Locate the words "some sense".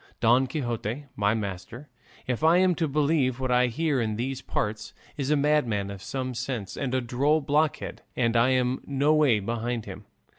6.01-6.75